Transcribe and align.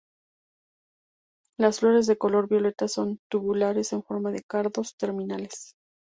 Las 1.59 1.79
flores 1.81 2.07
de 2.07 2.17
color 2.17 2.49
violeta 2.49 2.87
son 2.87 3.19
tubulares 3.29 3.93
en 3.93 4.01
forma 4.01 4.31
de 4.31 4.41
cardos 4.41 4.95
terminales. 4.97 5.75